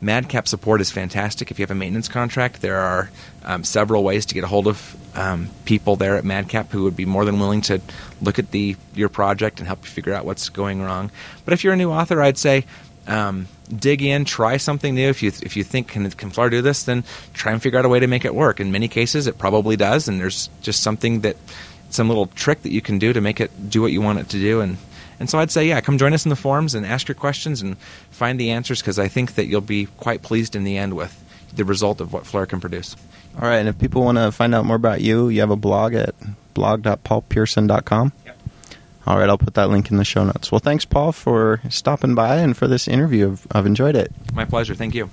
[0.00, 3.10] madcap support is fantastic if you have a maintenance contract there are
[3.44, 6.96] um, several ways to get a hold of um, people there at madcap who would
[6.96, 7.80] be more than willing to
[8.22, 11.10] look at the your project and help you figure out what's going wrong
[11.44, 12.64] but if you're a new author i'd say
[13.06, 15.08] um, dig in, try something new.
[15.08, 17.84] If you if you think can can Flare do this, then try and figure out
[17.84, 18.60] a way to make it work.
[18.60, 21.36] In many cases, it probably does, and there's just something that
[21.90, 24.28] some little trick that you can do to make it do what you want it
[24.30, 24.60] to do.
[24.60, 24.76] And
[25.20, 27.62] and so I'd say, yeah, come join us in the forums and ask your questions
[27.62, 27.78] and
[28.10, 31.16] find the answers because I think that you'll be quite pleased in the end with
[31.54, 32.96] the result of what Flare can produce.
[33.40, 35.56] All right, and if people want to find out more about you, you have a
[35.56, 36.14] blog at
[36.54, 38.12] blog.paulpehrson.com.
[38.26, 38.38] Yep.
[39.06, 40.52] All right, I'll put that link in the show notes.
[40.52, 43.32] Well, thanks, Paul, for stopping by and for this interview.
[43.32, 44.12] I've, I've enjoyed it.
[44.34, 44.74] My pleasure.
[44.74, 45.08] Thank you.